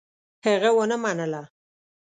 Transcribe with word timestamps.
هغه 0.45 0.69
ونه 0.77 0.95
منله. 1.03 1.41